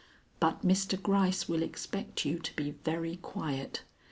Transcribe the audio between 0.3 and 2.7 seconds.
But Mr. Gryce will expect you to